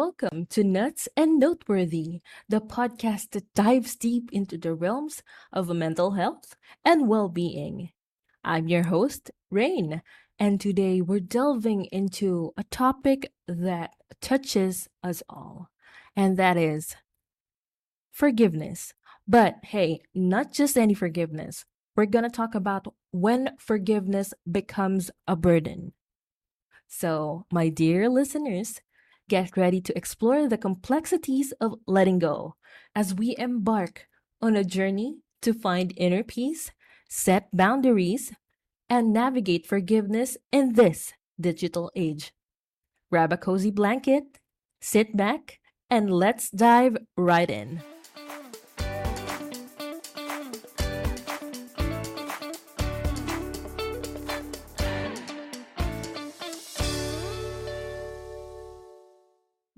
[0.00, 6.12] Welcome to Nuts and Noteworthy, the podcast that dives deep into the realms of mental
[6.12, 7.90] health and well being.
[8.42, 10.00] I'm your host, Rain,
[10.38, 13.90] and today we're delving into a topic that
[14.22, 15.68] touches us all,
[16.16, 16.96] and that is
[18.10, 18.94] forgiveness.
[19.28, 21.66] But hey, not just any forgiveness.
[21.94, 25.92] We're going to talk about when forgiveness becomes a burden.
[26.88, 28.80] So, my dear listeners,
[29.30, 32.56] get ready to explore the complexities of letting go
[32.96, 34.08] as we embark
[34.42, 36.72] on a journey to find inner peace,
[37.08, 38.32] set boundaries,
[38.90, 42.32] and navigate forgiveness in this digital age.
[43.10, 44.24] Grab a cozy blanket,
[44.80, 47.80] sit back, and let's dive right in.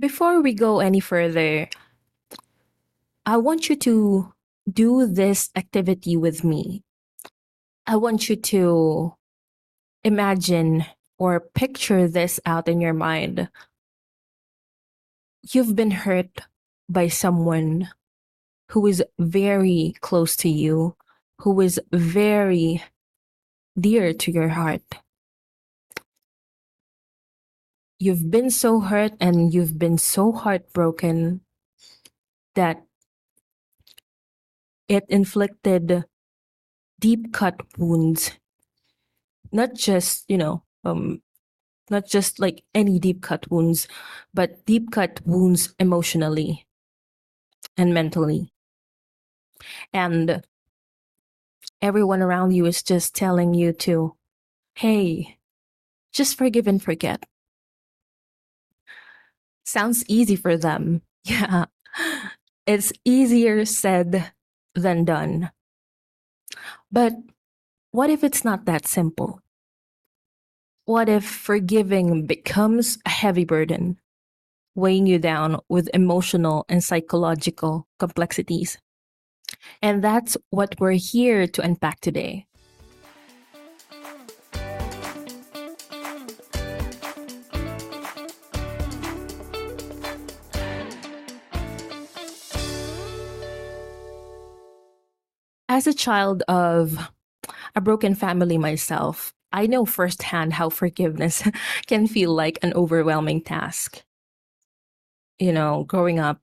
[0.02, 1.68] Before we go any further,
[3.24, 4.34] I want you to
[4.68, 6.82] do this activity with me.
[7.86, 9.14] I want you to
[10.02, 10.84] imagine
[11.18, 13.48] or picture this out in your mind.
[15.52, 16.36] You've been hurt
[16.88, 17.88] by someone
[18.70, 20.96] who is very close to you,
[21.42, 22.82] who is very
[23.78, 24.82] dear to your heart.
[28.02, 31.42] You've been so hurt and you've been so heartbroken
[32.56, 32.82] that
[34.88, 36.04] it inflicted
[36.98, 38.32] deep cut wounds.
[39.52, 41.22] Not just, you know, um,
[41.90, 43.86] not just like any deep cut wounds,
[44.34, 46.66] but deep cut wounds emotionally
[47.76, 48.52] and mentally.
[49.92, 50.42] And
[51.80, 54.16] everyone around you is just telling you to,
[54.74, 55.38] hey,
[56.12, 57.24] just forgive and forget.
[59.64, 61.02] Sounds easy for them.
[61.24, 61.66] Yeah.
[62.66, 64.32] It's easier said
[64.74, 65.50] than done.
[66.90, 67.14] But
[67.92, 69.40] what if it's not that simple?
[70.84, 73.98] What if forgiving becomes a heavy burden,
[74.74, 78.78] weighing you down with emotional and psychological complexities?
[79.80, 82.46] And that's what we're here to unpack today.
[95.72, 97.08] As a child of
[97.74, 101.42] a broken family myself, I know firsthand how forgiveness
[101.86, 104.02] can feel like an overwhelming task.
[105.38, 106.42] You know, growing up,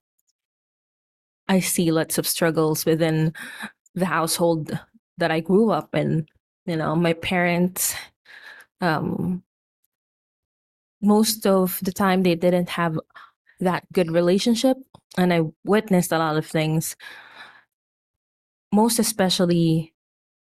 [1.48, 3.34] I see lots of struggles within
[3.94, 4.72] the household
[5.20, 6.26] that I grew up in.
[6.66, 7.94] You know, my parents,
[8.82, 9.44] um,
[11.04, 13.00] most of the time, they didn't have
[13.60, 14.78] that good relationship.
[15.20, 16.96] And I witnessed a lot of things
[18.72, 19.94] most especially,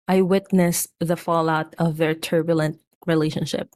[0.08, 3.74] I witnessed the fallout of their turbulent relationship.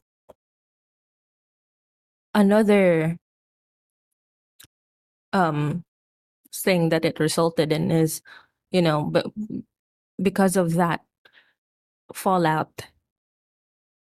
[2.34, 3.18] Another
[5.32, 5.82] um
[6.54, 8.22] thing that it resulted in is,
[8.72, 9.26] you know, but
[10.22, 11.02] because of that
[12.12, 12.86] fallout,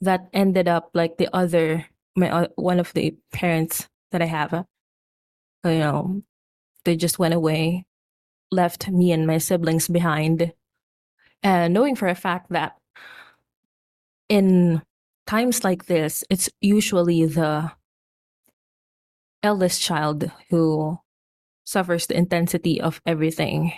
[0.01, 4.65] that ended up like the other my one of the parents that I have, uh,
[5.65, 6.23] you know,
[6.85, 7.85] they just went away
[8.51, 10.53] left me and my siblings behind.
[11.43, 12.77] And knowing for a fact that
[14.29, 14.81] in
[15.25, 17.71] times like this, it's usually the
[19.43, 20.99] eldest child who
[21.65, 23.73] suffers the intensity of everything.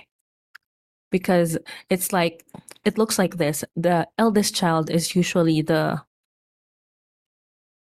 [1.11, 1.57] Because
[1.89, 2.43] it's like,
[2.85, 6.01] it looks like this the eldest child is usually the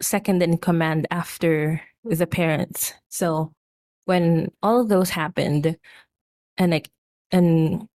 [0.02, 2.94] second in command after the parents.
[3.10, 3.54] So
[4.06, 5.78] when all of those happened,
[6.62, 6.90] and like
[7.32, 7.88] and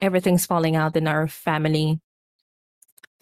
[0.00, 2.00] everything's falling out in our family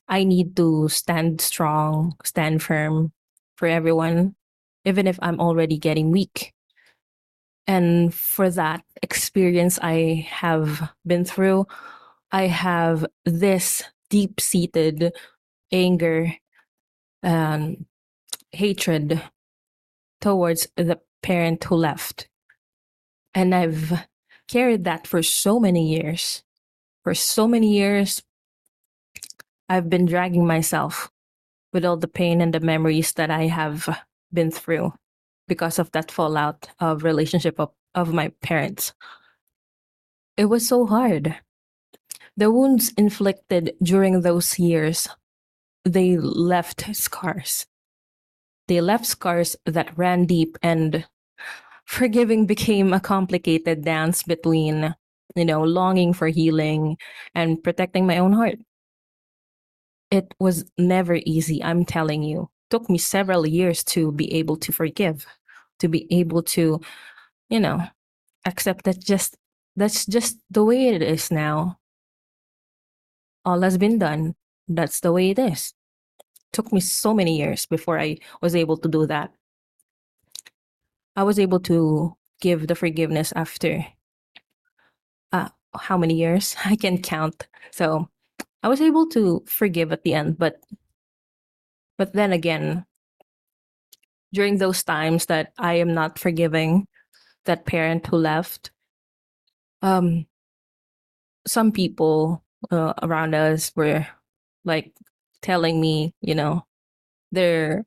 [0.09, 3.13] i need to stand strong stand firm
[3.57, 4.35] for everyone
[4.85, 6.53] even if i'm already getting weak.
[7.69, 11.67] And for that experience i have been through
[12.33, 15.13] i have this deep seated
[15.73, 16.35] anger
[17.23, 17.87] and
[18.51, 19.23] hatred
[20.21, 22.29] towards the parent who left.
[23.35, 23.93] And i've
[24.53, 26.45] carried that for so many years.
[27.05, 28.23] For so many years,
[29.69, 31.11] I've been dragging myself
[31.73, 33.89] with all the pain and the memories that I have
[34.33, 34.93] been through
[35.49, 38.93] because of that fallout of relationship of, of my parents.
[40.37, 41.35] It was so hard.
[42.37, 45.09] The wounds inflicted during those years,
[45.85, 47.67] they left scars.
[48.69, 51.07] They left scars that ran deep and
[51.93, 54.95] forgiving became a complicated dance between,
[55.37, 56.97] you know, longing for healing
[57.35, 58.59] and protecting my own heart.
[60.11, 62.51] It was never easy, I'm telling you.
[62.71, 65.27] took me several years to be able to forgive,
[65.81, 66.81] to be able to,
[67.51, 67.83] you know,
[68.47, 69.37] accept that just
[69.77, 71.79] that's just the way it is now.
[73.45, 74.35] All has been done.
[74.69, 75.75] That's the way it is.
[76.53, 79.33] Took me so many years before I was able to do that.
[81.17, 83.85] I was able to give the forgiveness after
[85.33, 86.57] uh, how many years?
[86.65, 87.47] I can count.
[87.71, 88.09] So
[88.63, 90.61] I was able to forgive at the end, but
[91.99, 92.85] but then again,
[94.33, 96.87] during those times that I am not forgiving
[97.45, 98.71] that parent who left,
[99.83, 100.27] um,
[101.47, 104.07] some people uh, around us were
[104.65, 104.93] like
[105.43, 106.65] telling me, you know,
[107.33, 107.85] they're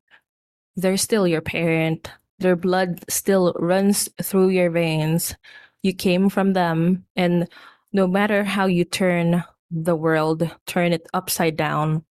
[0.75, 2.09] they're still your parent.
[2.39, 5.35] Their blood still runs through your veins.
[5.81, 7.47] You came from them, and
[7.93, 12.05] no matter how you turn the world, turn it upside down,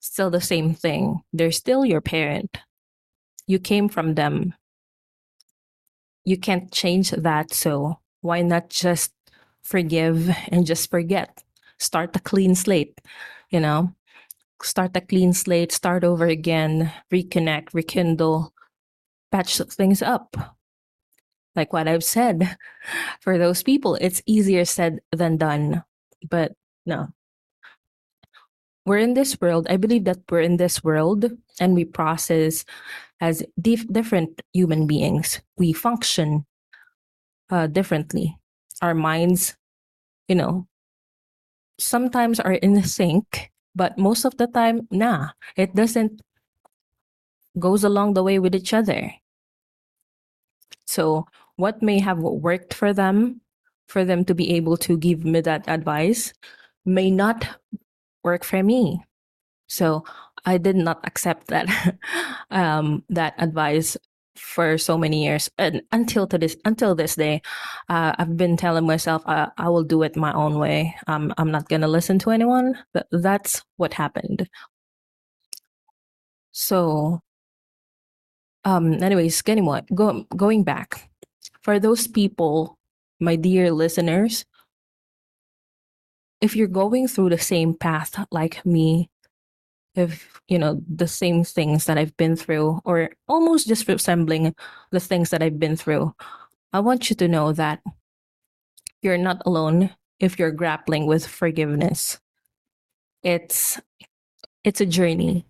[0.00, 1.22] still the same thing.
[1.32, 2.58] They're still your parent.
[3.46, 4.54] You came from them.
[6.24, 9.12] You can't change that, so why not just
[9.62, 11.42] forgive and just forget?
[11.78, 13.00] Start a clean slate,
[13.50, 13.92] you know?
[14.62, 18.53] Start a clean slate, start over again, reconnect, rekindle,
[19.34, 20.36] patch things up.
[21.56, 22.56] Like what I've said,
[23.20, 25.82] for those people, it's easier said than done.
[26.22, 26.52] But
[26.86, 27.08] no.
[28.86, 29.66] We're in this world.
[29.68, 31.24] I believe that we're in this world
[31.58, 32.64] and we process
[33.20, 35.40] as dif- different human beings.
[35.56, 36.46] We function
[37.50, 38.36] uh, differently.
[38.82, 39.56] Our minds,
[40.28, 40.68] you know,
[41.78, 46.20] sometimes are in sync, but most of the time, nah, it doesn't
[47.58, 49.12] goes along the way with each other.
[50.86, 51.26] So,
[51.56, 53.40] what may have worked for them,
[53.88, 56.32] for them to be able to give me that advice,
[56.84, 57.46] may not
[58.22, 59.04] work for me.
[59.68, 60.04] So,
[60.44, 61.68] I did not accept that
[62.50, 63.96] um, that advice
[64.36, 65.50] for so many years.
[65.58, 67.40] And until to this until this day
[67.88, 70.94] uh, i've been telling myself uh, i will do it my own way.
[71.06, 72.78] Um, i'm not going to listen to anyone.
[72.92, 74.48] But that's what happened.
[76.52, 77.20] So
[78.64, 81.10] um anyways anyway go, going back
[81.62, 82.78] for those people
[83.20, 84.44] my dear listeners
[86.40, 89.08] if you're going through the same path like me
[89.94, 94.54] if you know the same things that I've been through or almost just resembling
[94.90, 96.14] the things that I've been through,
[96.72, 97.80] I want you to know that
[99.02, 102.18] you're not alone if you're grappling with forgiveness.
[103.22, 103.80] It's
[104.64, 105.46] it's a journey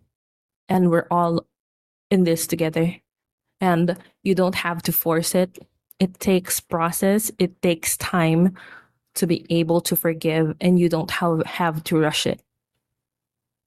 [0.69, 1.47] and we're all
[2.11, 2.97] in this together.
[3.61, 5.59] And you don't have to force it.
[5.99, 8.57] It takes process, it takes time
[9.15, 12.43] to be able to forgive and you don't have, have to rush it.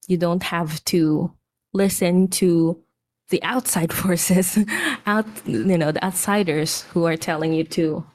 [0.08, 1.32] You don't have to
[1.74, 2.82] listen to
[3.30, 4.58] the outside forces
[5.06, 8.06] out you know the outsiders who are telling you to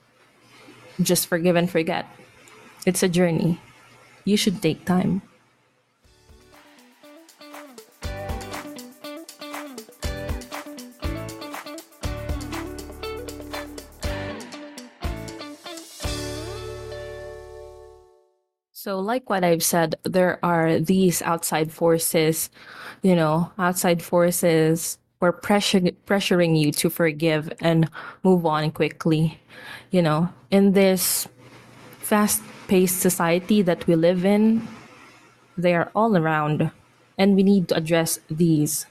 [1.01, 2.07] just forgive and forget.
[2.87, 3.61] It's a journey.
[4.25, 5.23] You should take time
[18.83, 22.51] So, like what I've said, there are these outside forces,
[23.01, 27.89] you know, outside forces who are pressure, pressuring you to forgive and
[28.25, 29.39] move on quickly.
[29.93, 31.29] You know, in this
[32.01, 34.67] fast paced society that we live in,
[35.57, 36.73] they are all around,
[37.17, 38.87] and we need to address these.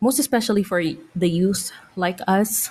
[0.00, 0.80] Most especially for
[1.14, 2.70] the youth like us,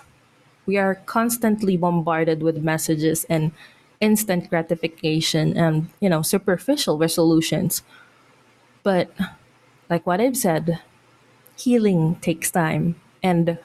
[0.66, 3.52] we are constantly bombarded with messages and
[4.00, 7.84] instant gratification and you know superficial resolutions.
[8.84, 9.12] But
[9.90, 10.80] like what i've said
[11.58, 13.58] healing takes time and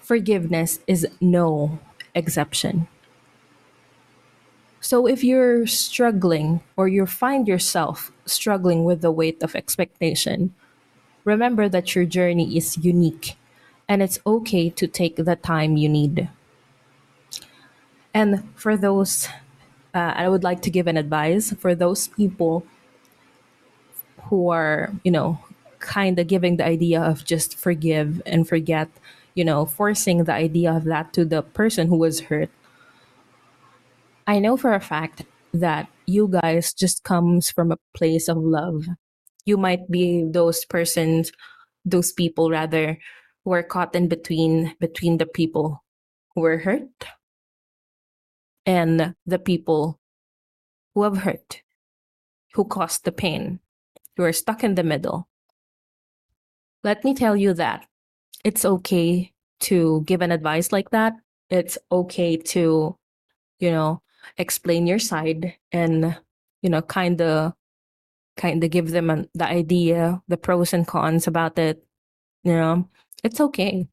[0.00, 1.78] forgiveness is no
[2.14, 2.88] exception.
[4.80, 10.54] So if you're struggling or you find yourself struggling with the weight of expectation
[11.24, 13.36] remember that your journey is unique
[13.88, 16.28] and it's okay to take the time you need.
[18.14, 19.28] And for those
[19.96, 22.66] uh, I would like to give an advice for those people
[24.28, 25.40] who are, you know,
[25.78, 28.90] kind of giving the idea of just forgive and forget,
[29.34, 32.50] you know, forcing the idea of that to the person who was hurt.
[34.26, 35.24] I know for a fact
[35.54, 38.84] that you guys just comes from a place of love.
[39.46, 41.32] You might be those persons,
[41.86, 42.98] those people rather,
[43.44, 45.82] who are caught in between between the people
[46.34, 47.15] who were hurt
[48.66, 49.98] and the people
[50.94, 51.62] who have hurt,
[52.54, 53.60] who caused the pain.
[54.16, 55.28] who are stuck in the middle.
[56.82, 57.86] Let me tell you that
[58.44, 61.14] it's okay to give an advice like that.
[61.50, 62.96] It's okay to,
[63.60, 64.02] you know,
[64.38, 66.18] explain your side and,
[66.62, 67.52] you know, kind of
[68.36, 71.84] kind of give them an, the idea, the pros and cons about it.
[72.44, 72.88] You know,
[73.24, 73.88] it's okay.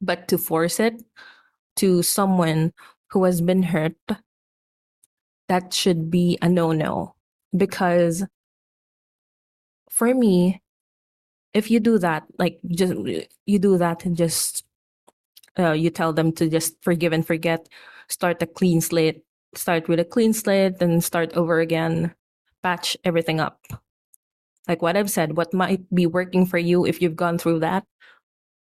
[0.00, 1.02] But to force it
[1.76, 2.72] to someone
[3.12, 3.96] who has been hurt,
[5.48, 7.14] that should be a no no.
[7.54, 8.24] Because
[9.90, 10.62] for me,
[11.52, 12.94] if you do that, like just
[13.44, 14.64] you do that and just
[15.58, 17.68] uh, you tell them to just forgive and forget,
[18.08, 19.22] start a clean slate,
[19.54, 22.14] start with a clean slate, and start over again,
[22.62, 23.60] patch everything up.
[24.66, 27.84] Like what I've said, what might be working for you if you've gone through that,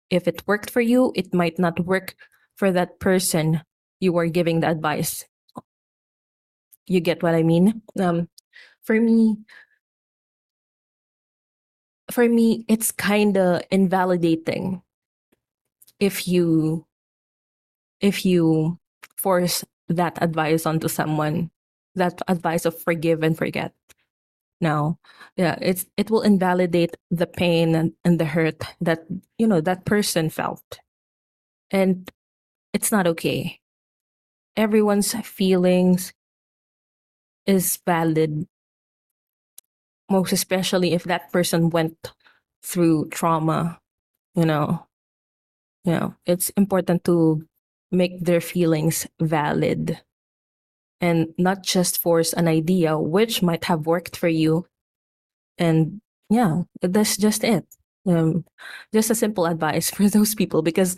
[0.09, 2.14] if it worked for you, it might not work
[2.57, 3.61] for that person
[4.00, 5.25] you were giving the advice.
[6.87, 7.83] You get what I mean?
[8.00, 8.28] Um,
[8.83, 9.37] for me,
[12.11, 14.83] for me, it's kind of invalidating
[16.00, 16.87] if you
[18.00, 18.78] if you
[19.17, 21.50] force that advice onto someone,
[21.95, 23.73] that advice of forgive and forget.
[24.61, 24.99] No,
[25.37, 29.00] yeah, it's it will invalidate the pain and, and the hurt that
[29.38, 30.81] you know that person felt,
[31.71, 32.11] and
[32.75, 33.61] it's not okay.
[34.59, 36.12] Everyone's feelings
[37.47, 38.47] is valid
[40.11, 42.12] most especially if that person went
[42.62, 43.79] through trauma
[44.35, 44.87] you know?
[45.85, 47.47] You know it's important to
[47.91, 50.00] make their feelings valid
[51.00, 54.67] and not just force an idea which might have worked for you.
[55.59, 56.00] And
[56.31, 57.67] yeah that's just it.
[58.07, 58.45] Um,
[58.93, 60.97] just a simple advice for those people because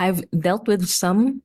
[0.00, 1.43] i've dealt with some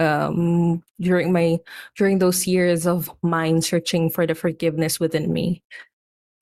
[0.00, 1.58] um, during my
[1.96, 5.62] during those years of mine searching for the forgiveness within me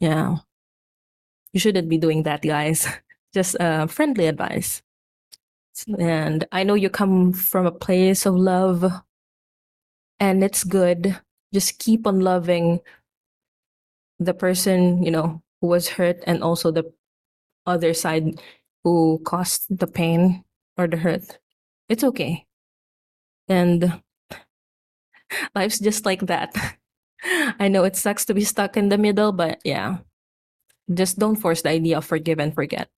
[0.01, 0.37] yeah.
[1.53, 2.87] You shouldn't be doing that, guys.
[3.35, 4.83] Just uh, friendly advice.
[5.99, 8.85] And I know you come from a place of love,
[10.19, 11.19] and it's good.
[11.55, 12.81] Just keep on loving
[14.19, 16.93] the person, you know, who was hurt, and also the
[17.67, 18.43] other side
[18.85, 20.45] who caused the pain
[20.77, 21.39] or the hurt.
[21.89, 22.48] It's okay.
[23.49, 24.01] And
[25.55, 26.55] life's just like that.
[27.59, 29.99] I know it sucks to be stuck in the middle, but yeah.
[30.93, 32.89] Just don't force the idea of forgive and forget.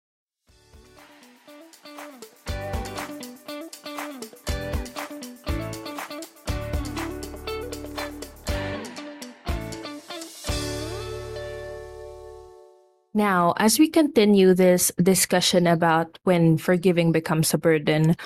[13.13, 18.17] Now, as we continue this discussion about when forgiving becomes a burden,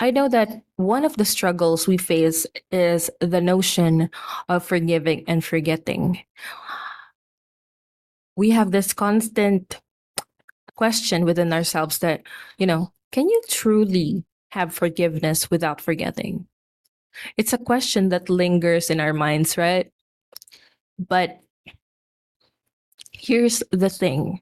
[0.00, 4.10] I know that one of the struggles we face is the notion
[4.48, 6.18] of forgiving and forgetting.
[8.36, 9.80] We have this constant
[10.74, 12.22] question within ourselves that,
[12.58, 16.48] you know, can you truly have forgiveness without forgetting?
[17.36, 19.92] It's a question that lingers in our minds, right?
[20.98, 21.38] But
[23.12, 24.40] here's the thing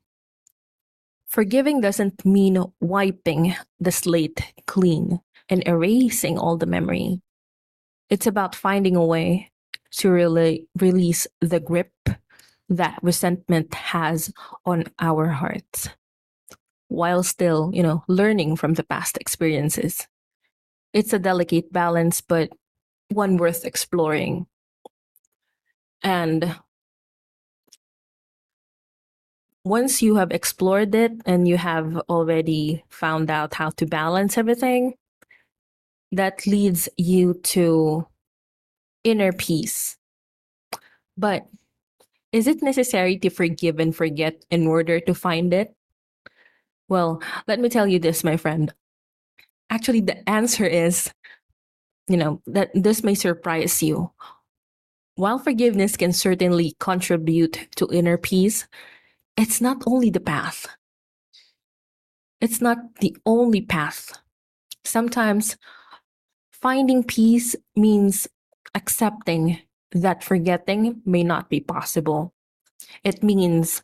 [1.29, 5.21] forgiving doesn't mean wiping the slate clean
[5.53, 7.21] and erasing all the memory.
[8.09, 9.53] It's about finding a way
[9.99, 11.93] to really release the grip
[12.71, 14.33] that resentment has
[14.65, 15.91] on our hearts
[16.89, 20.09] while still, you know, learning from the past experiences.
[20.95, 22.49] It's a delicate balance, but
[23.11, 24.47] one worth exploring.
[26.03, 26.57] And
[29.65, 34.95] once you have explored it and you have already found out how to balance everything,
[36.13, 38.07] that leads you to
[39.03, 39.97] inner peace.
[41.17, 41.47] But
[42.31, 45.75] is it necessary to forgive and forget in order to find it?
[46.89, 48.73] Well, let me tell you this, my friend.
[49.71, 51.11] Actually, the answer is,
[52.09, 54.11] you know, that this may surprise you.
[55.15, 58.67] While forgiveness can certainly contribute to inner peace,
[59.37, 60.67] it's not only the path.
[62.41, 64.19] It's not the only path.
[64.85, 65.57] Sometimes
[66.63, 68.29] finding peace means
[68.75, 69.59] accepting
[69.91, 72.33] that forgetting may not be possible.
[73.05, 73.83] It means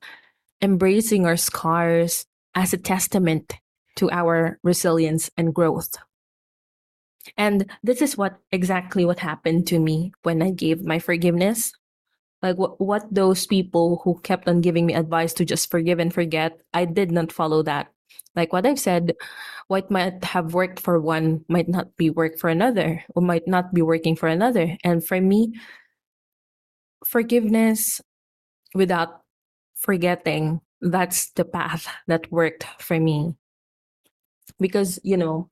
[0.62, 3.54] embracing our scars as a testament
[3.96, 5.98] to our resilience and growth.
[7.36, 11.72] And this is what exactly what happened to me when I gave my forgiveness.
[12.40, 16.14] Like what what those people who kept on giving me advice to just forgive and
[16.14, 17.92] forget, I did not follow that.
[18.36, 19.14] Like what I've said,
[19.68, 23.74] what might have worked for one might not be work for another, or might not
[23.74, 24.76] be working for another.
[24.84, 25.52] And for me,
[27.04, 28.00] forgiveness
[28.74, 29.22] without
[29.76, 33.34] forgetting, that's the path that worked for me.
[34.58, 35.50] Because, you know,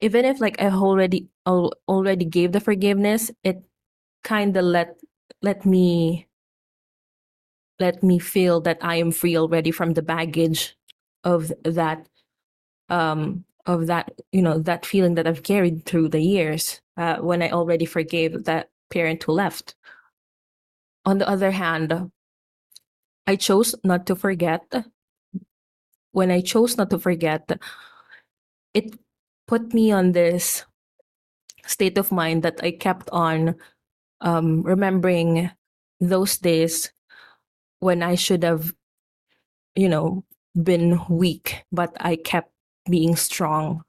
[0.00, 3.62] even if like I already already gave the forgiveness, it
[4.22, 4.96] kind of let
[5.42, 6.26] let me
[7.80, 10.76] let me feel that I am free already from the baggage
[11.24, 12.06] of that
[12.90, 17.42] um of that you know that feeling that I've carried through the years uh, when
[17.42, 19.74] I already forgave that parent who left.
[21.06, 22.10] On the other hand,
[23.26, 24.62] I chose not to forget.
[26.12, 27.50] When I chose not to forget,
[28.72, 28.96] it
[29.46, 30.64] put me on this
[31.66, 33.56] state of mind that I kept on
[34.20, 35.50] um, remembering
[36.00, 36.92] those days
[37.84, 38.72] when I should have,
[39.76, 40.24] you know,
[40.56, 42.50] been weak, but I kept
[42.88, 43.84] being strong.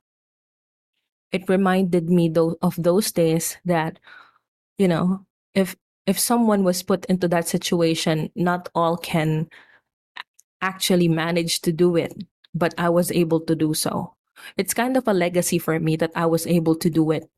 [1.31, 3.99] It reminded me though of those days that,
[4.77, 5.75] you know, if
[6.05, 9.47] if someone was put into that situation, not all can
[10.61, 12.13] actually manage to do it,
[12.53, 14.13] but I was able to do so.
[14.57, 17.29] It's kind of a legacy for me that I was able to do it.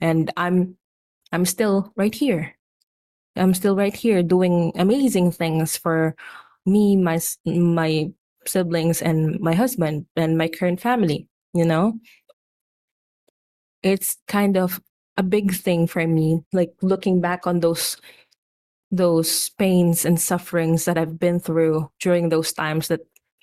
[0.00, 0.76] And I'm
[1.32, 2.54] I'm still right here.
[3.36, 6.14] I'm still right here doing amazing things for
[6.66, 8.10] me, my my
[8.46, 11.98] siblings and my husband and my current family, you know?
[13.82, 14.80] It's kind of
[15.16, 17.96] a big thing for me like looking back on those
[18.90, 23.00] those pains and sufferings that I've been through during those times that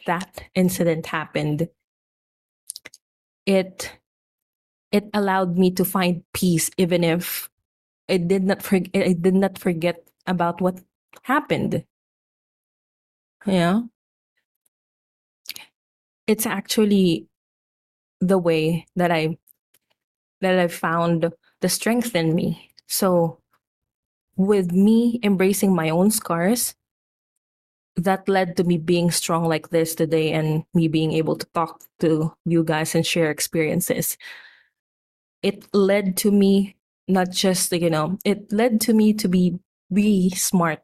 [0.07, 1.69] that incident happened
[3.45, 3.91] it
[4.91, 7.50] it allowed me to find peace even if
[8.11, 10.79] I did not forget I did not forget about what
[11.23, 11.85] happened.
[13.45, 13.81] Yeah.
[16.27, 17.27] It's actually
[18.19, 19.37] the way that I
[20.41, 22.69] that I found the strength in me.
[22.87, 23.39] So
[24.35, 26.75] with me embracing my own scars
[27.95, 31.83] that led to me being strong like this today and me being able to talk
[31.99, 34.17] to you guys and share experiences.
[35.43, 36.75] It led to me
[37.11, 39.59] not just you know it led to me to be
[39.93, 40.81] be smart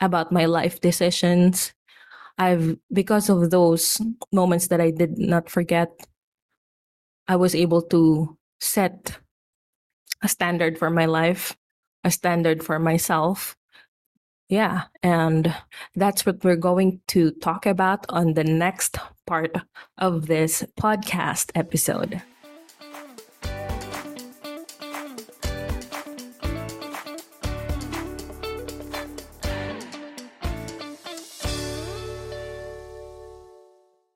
[0.00, 1.72] about my life decisions.
[2.38, 4.00] I've because of those
[4.32, 5.88] moments that i did not forget
[7.28, 9.18] i was able to set
[10.22, 11.56] a standard for my life
[12.04, 13.56] a standard for myself.
[14.48, 15.52] Yeah and
[15.96, 19.56] that's what we're going to talk about on the next part
[19.98, 22.22] of this podcast episode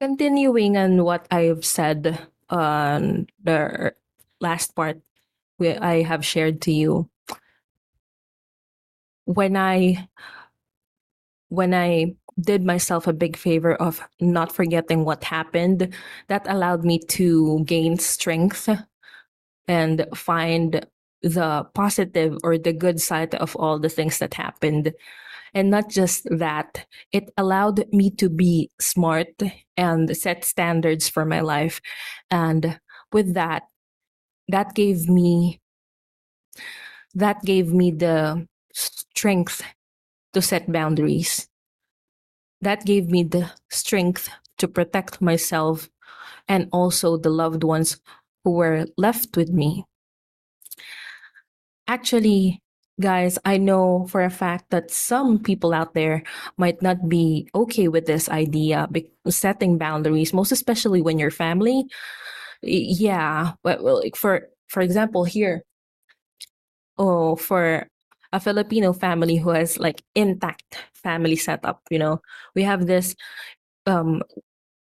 [0.01, 3.95] continuing on what I've said on the
[4.41, 5.01] last part
[5.59, 7.09] where I have shared to you
[9.25, 10.09] when I
[11.49, 15.93] when I did myself a big favor of not forgetting what happened
[16.29, 18.69] that allowed me to gain strength
[19.69, 20.87] and find
[21.23, 24.95] the positive or the good side of all the things that happened
[25.55, 29.29] and not just that, it allowed me to be smart
[29.77, 31.81] and set standards for my life.
[32.31, 32.79] And
[33.13, 33.65] with that,
[34.49, 35.61] that gave me
[37.15, 39.63] that gave me the strength
[40.33, 41.49] to set boundaries.
[42.61, 45.91] That gave me the strength to protect myself
[46.49, 48.01] and also the loved ones
[48.45, 49.85] who were left with me.
[51.87, 52.63] Actually,
[53.01, 56.23] guys, I know for a fact that some people out there
[56.57, 58.89] might not be okay with this idea,
[59.29, 61.85] setting boundaries, most especially when you're family.
[62.63, 65.65] Yeah, but like for for example, here,
[66.99, 67.89] oh, for
[68.33, 72.21] a Filipino family who has like intact family setup, you know,
[72.55, 73.15] we have this
[73.87, 74.23] um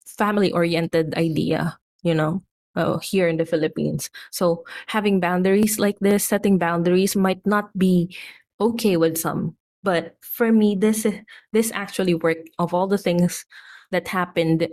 [0.08, 2.44] family oriented idea, you know,
[2.78, 4.10] uh, here in the Philippines.
[4.32, 8.16] So having boundaries like this, setting boundaries might not be
[8.62, 11.06] okay with some, but for me, this
[11.52, 12.50] this actually worked.
[12.60, 13.46] Of all the things
[13.92, 14.70] that happened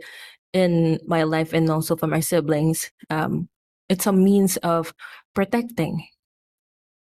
[0.52, 3.48] in my life and also for my siblings, um,
[3.88, 4.94] it's a means of
[5.34, 6.06] protecting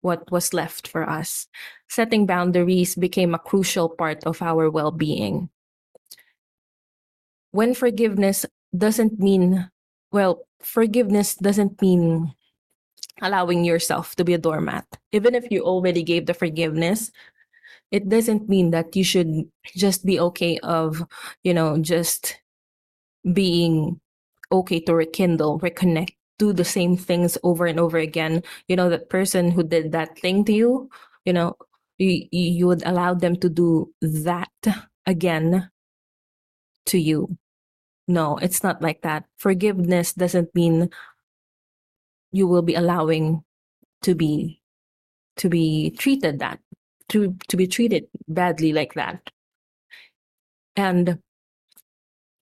[0.03, 1.47] what was left for us.
[1.89, 5.51] Setting boundaries became a crucial part of our well being
[7.53, 9.69] when forgiveness doesn't mean
[10.13, 12.35] well forgiveness doesn't mean
[13.23, 17.11] allowing yourself to be a doormat even if you already gave the forgiveness
[17.91, 21.05] it doesn't mean that you should just be okay of
[21.45, 22.41] you know just
[23.33, 24.01] being
[24.53, 28.43] okay to rekindle, reconnect, do the same things over and over again.
[28.69, 30.91] You know, that person who did that thing to you,
[31.25, 31.57] you know,
[31.99, 34.51] you, you would allow them to do that
[35.07, 35.71] again
[36.87, 37.37] to you.
[38.11, 39.23] No, it's not like that.
[39.39, 40.91] Forgiveness doesn't mean
[42.33, 43.45] you will be allowing
[44.03, 44.61] to be
[45.37, 46.59] to be treated that
[47.11, 49.31] to to be treated badly like that.
[50.75, 51.23] And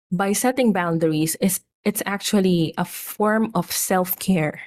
[0.09, 4.61] by setting boundaries is it's actually a form of self-care.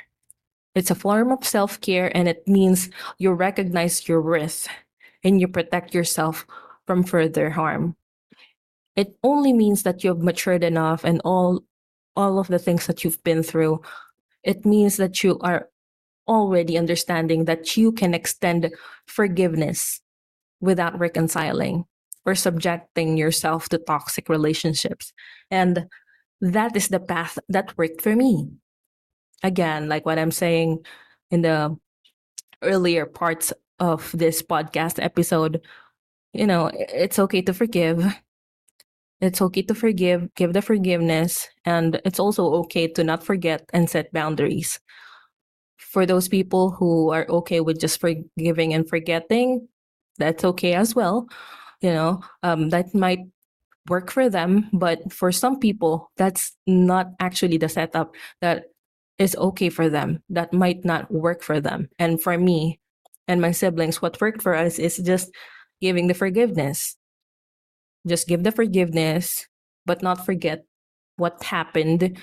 [0.75, 4.69] It's a form of self-care and it means you recognize your worth
[5.23, 6.45] and you protect yourself
[6.85, 7.97] from further harm.
[8.97, 11.65] It only means that you've matured enough and all
[12.17, 13.83] all of the things that you've been through.
[14.43, 15.69] It means that you are
[16.29, 18.73] already understanding that you can extend
[19.07, 20.01] forgiveness
[20.61, 21.85] without reconciling
[22.25, 25.13] or subjecting yourself to toxic relationships.
[25.51, 25.87] And
[26.41, 28.49] that is the path that worked for me.
[29.43, 30.85] Again, like what I'm saying
[31.31, 31.77] in the
[32.63, 35.61] earlier parts of this podcast episode,
[36.33, 38.05] you know, it's okay to forgive.
[39.21, 43.89] It's okay to forgive, give the forgiveness, and it's also okay to not forget and
[43.89, 44.81] set boundaries.
[45.79, 49.69] For those people who are okay with just forgiving and forgetting,
[50.19, 51.29] that's okay as well.
[51.81, 53.21] You know, um, that might
[53.89, 58.65] work for them, but for some people, that's not actually the setup that
[59.19, 60.23] is okay for them.
[60.29, 61.89] That might not work for them.
[61.99, 62.81] And for me
[63.29, 65.31] and my siblings, what worked for us is just
[65.81, 66.97] giving the forgiveness.
[68.07, 69.47] Just give the forgiveness,
[69.87, 70.65] but not forget
[71.17, 72.19] what happened.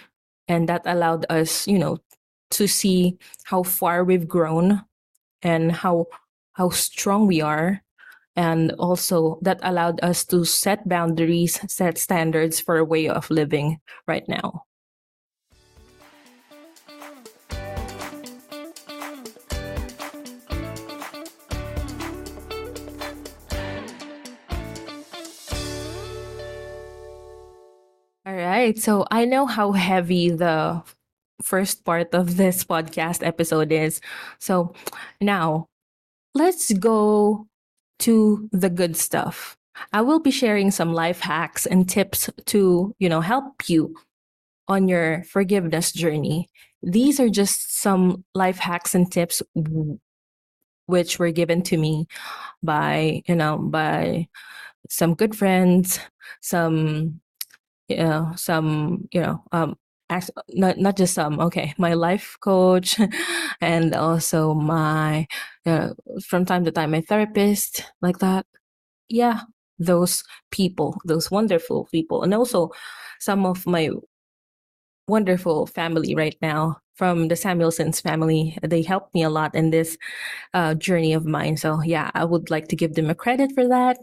[0.48, 2.00] And that allowed us, you know,
[2.52, 4.84] to see how far we've grown
[5.42, 6.08] and how
[6.54, 7.82] how strong we are
[8.36, 13.80] and also that allowed us to set boundaries set standards for a way of living
[14.08, 14.64] right now
[28.52, 30.84] right so i know how heavy the
[31.42, 34.02] first part of this podcast episode is
[34.40, 34.74] so
[35.22, 35.68] now
[36.34, 37.48] let's go
[38.02, 39.56] to the good stuff.
[39.94, 43.96] I will be sharing some life hacks and tips to, you know, help you
[44.68, 46.50] on your forgiveness journey.
[46.84, 49.42] These are just some life hacks and tips
[50.88, 52.08] which were given to me
[52.64, 54.28] by, you know, by
[54.90, 56.00] some good friends,
[56.42, 57.21] some
[57.92, 59.76] you know, some, you know, um
[60.50, 63.00] not not just some okay my life coach
[63.62, 65.26] and also my
[65.66, 65.90] uh,
[66.28, 68.46] from time to time my therapist like that.
[69.10, 69.42] Yeah
[69.80, 72.24] those people those wonderful people.
[72.24, 72.72] And also
[73.20, 73.90] some of my
[75.08, 79.98] wonderful family right now from the samuelsons family they helped me a lot in this
[80.54, 81.58] uh, journey of mine.
[81.58, 83.98] So yeah i would like to give them a credit for that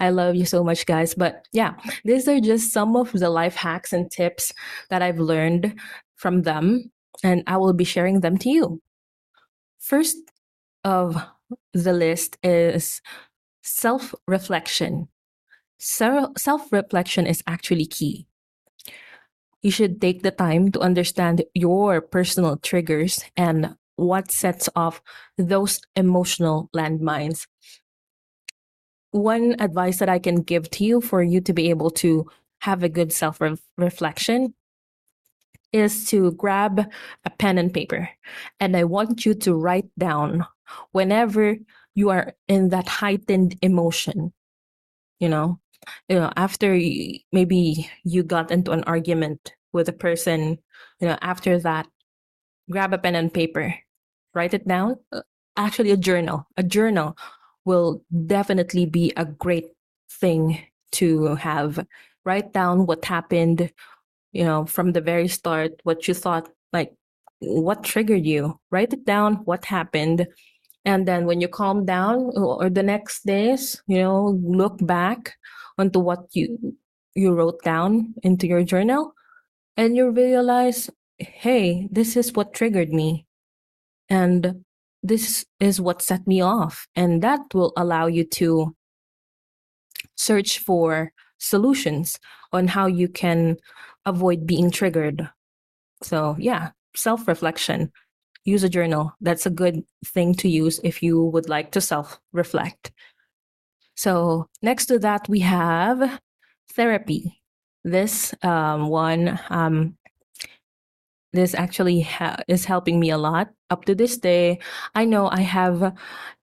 [0.00, 1.14] I love you so much, guys.
[1.14, 4.52] But yeah, these are just some of the life hacks and tips
[4.90, 5.78] that I've learned
[6.16, 6.90] from them,
[7.22, 8.80] and I will be sharing them to you.
[9.78, 10.16] First
[10.84, 11.16] of
[11.72, 13.00] the list is
[13.62, 15.08] self reflection.
[15.78, 18.26] Self reflection is actually key.
[19.62, 25.02] You should take the time to understand your personal triggers and what sets off
[25.36, 27.46] those emotional landmines
[29.10, 32.26] one advice that I can give to you for you to be able to
[32.60, 33.40] have a good self
[33.76, 34.54] reflection
[35.72, 36.90] is to grab
[37.24, 38.08] a pen and paper.
[38.58, 40.46] And I want you to write down
[40.92, 41.56] whenever
[41.94, 44.32] you are in that heightened emotion,
[45.20, 45.60] you know,
[46.08, 46.72] you know, after
[47.32, 50.58] maybe you got into an argument with a person,
[51.00, 51.86] you know, after that,
[52.70, 53.74] grab a pen and paper,
[54.34, 54.96] write it down.
[55.12, 55.22] Uh,
[55.56, 57.16] actually, a journal, a journal
[57.68, 59.68] will definitely be a great
[60.10, 60.58] thing
[60.92, 61.86] to have.
[62.24, 63.70] Write down what happened,
[64.32, 66.92] you know, from the very start, what you thought, like
[67.40, 68.58] what triggered you.
[68.70, 70.26] Write it down, what happened.
[70.84, 75.36] And then when you calm down or the next days, you know, look back
[75.76, 76.74] onto what you
[77.14, 79.12] you wrote down into your journal
[79.76, 83.26] and you realize, hey, this is what triggered me.
[84.08, 84.64] And
[85.08, 86.86] this is what set me off.
[86.94, 88.74] And that will allow you to
[90.16, 92.18] search for solutions
[92.52, 93.56] on how you can
[94.06, 95.28] avoid being triggered.
[96.02, 97.92] So, yeah, self reflection.
[98.44, 99.12] Use a journal.
[99.20, 102.92] That's a good thing to use if you would like to self reflect.
[103.96, 106.20] So, next to that, we have
[106.72, 107.34] therapy.
[107.84, 109.96] this um, one um,
[111.32, 113.48] this actually ha- is helping me a lot.
[113.70, 114.58] Up to this day
[114.94, 115.92] i know i have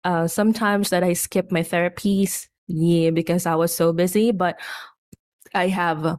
[0.06, 4.60] uh, sometimes that i skip my therapies yeah because i was so busy but
[5.54, 6.18] i have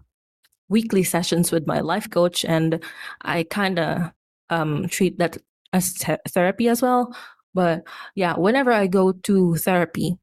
[0.69, 2.83] weekly sessions with my life coach and
[3.23, 4.12] i kind of
[4.51, 5.38] um, treat that
[5.73, 7.15] as th- therapy as well.
[7.55, 7.85] But
[8.15, 10.19] yeah whenever i go to therapy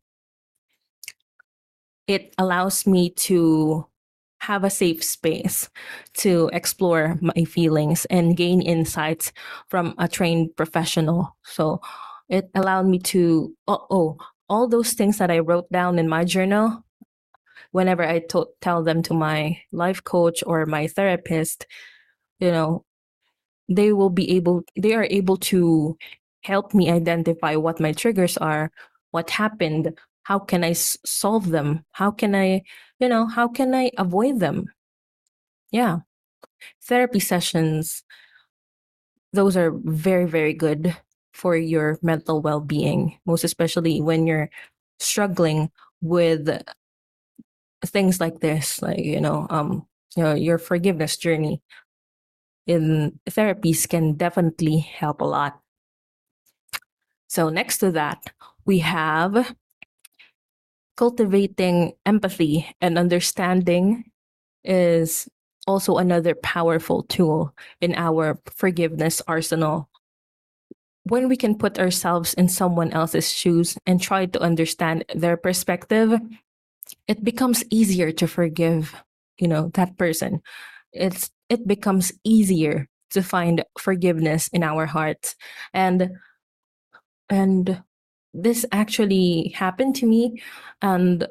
[2.08, 3.86] it allows me to
[4.39, 5.69] have a safe space
[6.15, 9.32] to explore my feelings and gain insights
[9.69, 11.36] from a trained professional.
[11.43, 11.82] So
[12.30, 14.17] it allowed me to, oh, oh
[14.49, 16.84] all those things that I wrote down in my journal,
[17.71, 21.67] whenever I to- tell them to my life coach or my therapist,
[22.39, 22.86] you know,
[23.67, 25.97] they will be able, they are able to
[26.43, 28.71] help me identify what my triggers are,
[29.12, 29.93] what happened,
[30.30, 32.62] how can I solve them, how can I
[33.00, 34.65] you know, how can I avoid them?
[35.72, 36.00] Yeah.
[36.84, 38.04] Therapy sessions,
[39.34, 40.96] those are very, very good
[41.34, 44.50] for your mental well being, most especially when you're
[45.00, 46.62] struggling with
[47.86, 51.62] things like this, like, you know, um, you know, your forgiveness journey
[52.68, 55.60] in therapies can definitely help a lot.
[57.28, 58.22] So next to that,
[58.65, 59.56] we have
[61.00, 64.04] cultivating empathy and understanding
[64.66, 65.30] is
[65.66, 69.88] also another powerful tool in our forgiveness arsenal.
[71.04, 76.20] When we can put ourselves in someone else's shoes and try to understand their perspective,
[77.08, 78.94] it becomes easier to forgive,
[79.38, 80.42] you know, that person.
[80.92, 85.38] It's it becomes easier to find forgiveness in our hearts.
[85.74, 86.20] And
[87.30, 87.84] and
[88.34, 90.42] this actually happened to me
[90.82, 91.28] and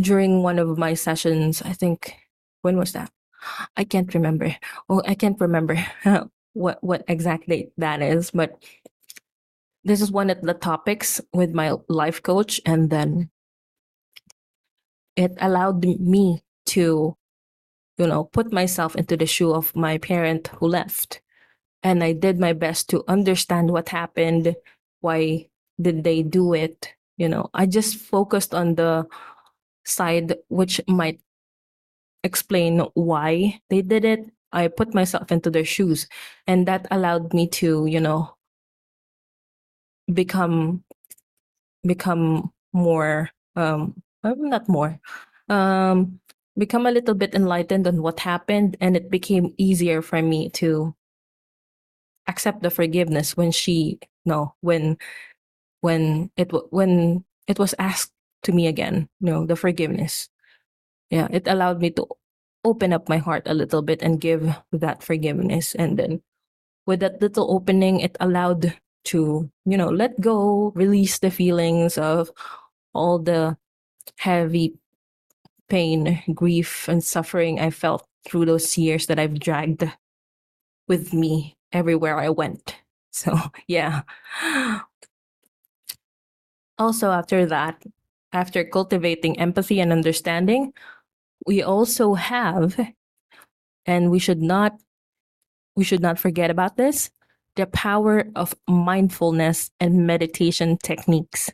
[0.00, 2.16] during one of my sessions i think
[2.62, 3.10] when was that?
[3.76, 4.56] I can't remember.
[4.88, 5.76] Oh i can't remember
[6.54, 8.62] what what exactly that is but
[9.84, 13.28] this is one of the topics with my life coach and then
[15.14, 17.16] it allowed me to
[17.98, 21.20] you know put myself into the shoe of my parent who left.
[21.82, 24.56] And i did my best to understand what happened
[25.00, 25.48] why
[25.80, 27.50] did they do it you know?
[27.54, 29.06] I just focused on the
[29.84, 31.20] side which might
[32.22, 34.30] explain why they did it.
[34.52, 36.08] I put myself into their shoes
[36.46, 38.36] and that allowed me to you know
[40.12, 40.84] become
[41.82, 45.00] become more um not more
[45.48, 46.20] um
[46.56, 50.94] become a little bit enlightened on what happened and it became easier for me to
[52.28, 54.96] accept the forgiveness when she no when
[55.84, 60.32] when it when it was asked to me again you know the forgiveness.
[61.12, 62.08] Yeah it allowed me to
[62.64, 65.76] open up my heart a little bit and give that forgiveness.
[65.76, 66.24] And then
[66.88, 68.72] with that little opening it allowed
[69.12, 72.32] to you know let go release the feelings of
[72.94, 73.56] all the
[74.16, 74.72] heavy
[75.68, 79.84] pain grief and suffering i felt through those years that i've dragged
[80.88, 82.76] with me everywhere i went.
[83.14, 84.02] So yeah
[86.78, 87.82] also after that
[88.32, 90.72] after cultivating empathy and understanding
[91.46, 92.78] we also have
[93.86, 94.80] and we should not
[95.76, 97.10] we should not forget about this
[97.56, 101.50] the power of mindfulness and meditation techniques.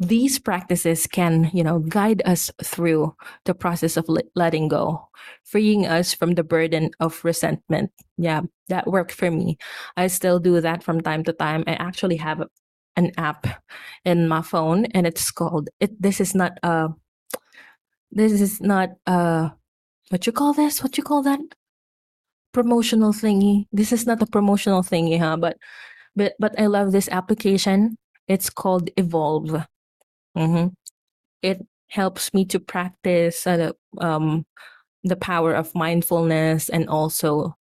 [0.00, 5.08] These practices can you know guide us through the process of letting go
[5.44, 7.92] freeing us from the burden of resentment.
[8.18, 9.58] Yeah that worked for me.
[9.96, 11.64] I still do that from time to time.
[11.66, 12.42] I actually have
[12.96, 13.46] an app
[14.04, 16.88] in my phone and it's called it this is not a
[18.14, 19.50] this is not a
[20.10, 20.82] what you call this?
[20.82, 21.40] What you call that?
[22.52, 23.66] Promotional thingy.
[23.72, 25.36] This is not a promotional thingy huh?
[25.36, 25.56] But
[26.14, 27.96] but but i love this application.
[28.28, 29.66] It's called evolve.
[30.36, 30.68] Mm-hmm.
[31.42, 34.44] it helps me to practice uh, um
[35.04, 37.54] the power of mindfulness and also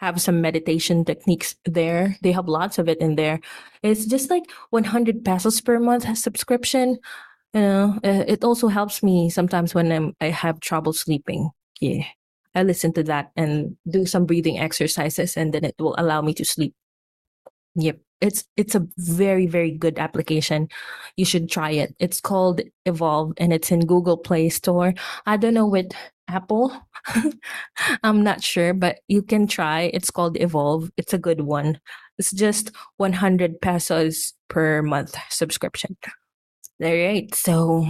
[0.00, 2.16] have some meditation techniques there.
[2.22, 3.38] They have lots of it in there.
[3.82, 6.98] It's just like 100 pesos per month subscription.
[7.52, 11.50] You know, uh, it also helps me sometimes when I'm, I have trouble sleeping.
[11.82, 12.04] Yeah.
[12.54, 16.32] I listen to that and do some breathing exercises and then it will allow me
[16.34, 16.74] to sleep.
[17.74, 18.00] Yep.
[18.20, 20.68] It's it's a very very good application.
[21.16, 21.94] You should try it.
[21.98, 24.92] It's called Evolve and it's in Google Play Store.
[25.24, 25.92] I don't know with
[26.30, 26.72] Apple.
[28.02, 29.90] I'm not sure, but you can try.
[29.92, 30.90] It's called Evolve.
[30.96, 31.80] It's a good one.
[32.18, 35.96] It's just 100 pesos per month subscription.
[36.82, 37.34] All right.
[37.34, 37.86] So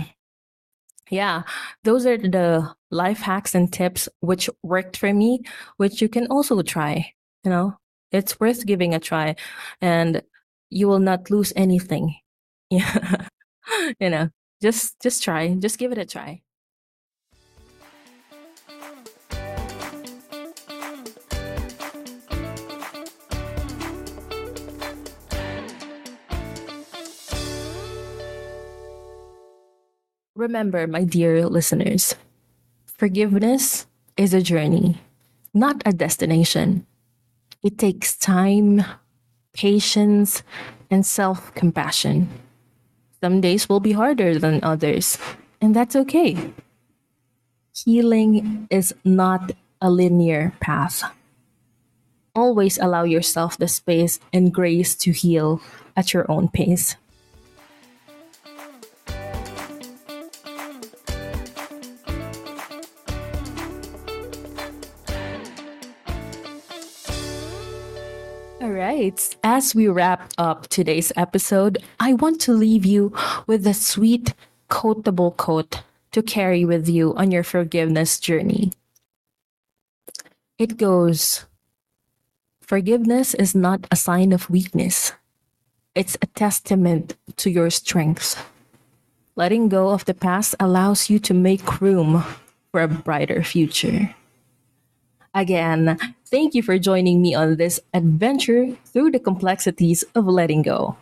[1.11, 1.42] yeah,
[1.85, 5.40] those are the life hacks and tips which worked for me,
[5.76, 7.12] which you can also try.
[7.44, 7.76] You know,
[8.12, 9.37] it's worth giving a try
[9.81, 10.22] and
[10.70, 12.16] you will not lose anything.
[12.72, 13.26] Yeah.
[14.00, 14.31] you know,
[14.62, 16.42] just just try, just give it a try.
[30.40, 32.16] Remember, my dear listeners,
[32.96, 33.85] forgiveness
[34.16, 34.96] is a journey,
[35.53, 36.87] not a destination.
[37.62, 38.81] It takes time,
[39.53, 40.42] patience,
[40.90, 42.33] and self compassion.
[43.20, 45.18] Some days will be harder than others,
[45.61, 46.55] and that's okay.
[47.76, 51.05] Healing is not a linear path.
[52.35, 55.61] Always allow yourself the space and grace to heal
[55.94, 56.96] at your own pace.
[69.43, 74.35] As we wrap up today's episode, I want to leave you with a sweet,
[74.69, 75.81] quotable quote
[76.13, 78.73] to carry with you on your forgiveness journey.
[80.59, 81.47] It goes
[82.61, 85.15] Forgiveness is not a sign of weakness,
[85.95, 88.37] it's a testament to your strength.
[89.35, 92.23] Letting go of the past allows you to make room
[92.71, 94.15] for a brighter future.
[95.33, 95.97] Again,
[96.31, 100.97] thank you for joining me on this adventure through the complexities of letting go.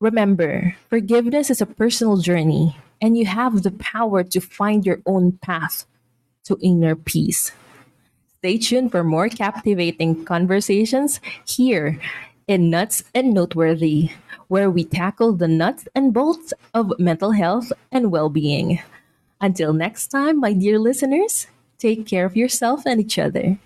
[0.00, 5.32] Remember, forgiveness is a personal journey, and you have the power to find your own
[5.42, 5.86] path
[6.44, 7.52] to inner peace.
[8.38, 12.00] Stay tuned for more captivating conversations here
[12.48, 14.10] in Nuts and Noteworthy,
[14.48, 18.80] where we tackle the nuts and bolts of mental health and well being.
[19.40, 21.46] Until next time, my dear listeners,
[21.80, 23.56] Take care of yourself and each other.